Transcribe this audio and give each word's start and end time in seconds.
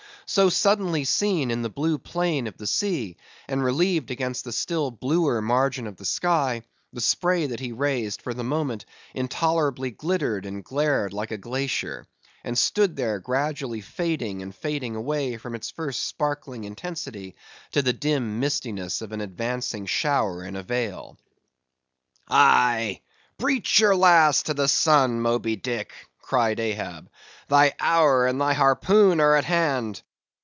So 0.27 0.47
suddenly 0.47 1.03
seen 1.03 1.51
in 1.51 1.61
the 1.61 1.67
blue 1.69 1.97
plain 1.97 2.47
of 2.47 2.55
the 2.55 2.65
sea, 2.65 3.17
and 3.49 3.61
relieved 3.61 4.11
against 4.11 4.45
the 4.45 4.53
still 4.53 4.89
bluer 4.89 5.41
margin 5.41 5.87
of 5.87 5.97
the 5.97 6.05
sky, 6.05 6.61
the 6.93 7.01
spray 7.01 7.47
that 7.47 7.59
he 7.59 7.73
raised, 7.73 8.21
for 8.21 8.33
the 8.33 8.41
moment, 8.45 8.85
intolerably 9.13 9.91
glittered 9.91 10.45
and 10.45 10.63
glared 10.63 11.11
like 11.11 11.31
a 11.31 11.37
glacier; 11.37 12.07
and 12.45 12.57
stood 12.57 12.95
there 12.95 13.19
gradually 13.19 13.81
fading 13.81 14.41
and 14.41 14.55
fading 14.55 14.95
away 14.95 15.35
from 15.35 15.53
its 15.53 15.69
first 15.69 16.07
sparkling 16.07 16.63
intensity, 16.63 17.35
to 17.73 17.81
the 17.81 17.91
dim 17.91 18.39
mistiness 18.39 19.01
of 19.01 19.11
an 19.11 19.19
advancing 19.19 19.85
shower 19.85 20.45
in 20.45 20.55
a 20.55 20.63
vale. 20.63 21.17
"Aye, 22.29 23.01
breach 23.37 23.81
your 23.81 23.97
last 23.97 24.45
to 24.45 24.53
the 24.53 24.69
sun, 24.69 25.19
Moby 25.19 25.57
Dick!" 25.57 25.91
cried 26.21 26.57
Ahab, 26.57 27.09
"thy 27.49 27.73
hour 27.81 28.25
and 28.27 28.39
thy 28.39 28.53
harpoon 28.53 29.19
are 29.19 29.35
at 29.35 29.43
hand! 29.43 30.01